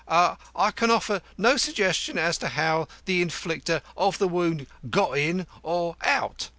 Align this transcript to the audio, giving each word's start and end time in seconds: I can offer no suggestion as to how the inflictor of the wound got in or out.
I 0.07 0.71
can 0.75 0.89
offer 0.89 1.21
no 1.37 1.57
suggestion 1.57 2.17
as 2.17 2.39
to 2.39 2.47
how 2.47 2.87
the 3.05 3.21
inflictor 3.21 3.83
of 3.95 4.17
the 4.17 4.27
wound 4.27 4.65
got 4.89 5.15
in 5.15 5.45
or 5.61 5.95
out. 6.03 6.49